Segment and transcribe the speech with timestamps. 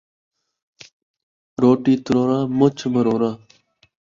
[1.61, 3.31] روٹی تروڑا، مُچھ مروڑا